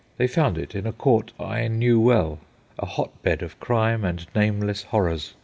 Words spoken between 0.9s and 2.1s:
court I knew